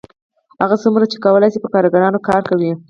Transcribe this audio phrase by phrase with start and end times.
[0.61, 2.71] هغه څومره چې کولی شي په کارګرانو کار کوي